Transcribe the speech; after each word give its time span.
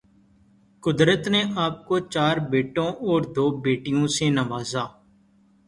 قدرت 0.83 1.27
نے 1.33 1.41
آپ 1.65 1.75
کو 1.87 1.99
چار 2.13 2.37
بیٹوں 2.51 2.87
اور 3.05 3.21
دو 3.35 3.45
بیٹیوں 3.61 4.05
سے 4.15 4.29
نوازا 4.31 4.83